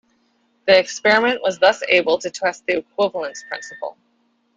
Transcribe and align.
The 0.65 0.79
experiment 0.79 1.43
was 1.43 1.59
thus 1.59 1.83
able 1.87 2.17
to 2.17 2.31
test 2.31 2.65
the 2.65 2.75
equivalence 2.77 3.45
principle. 3.47 3.97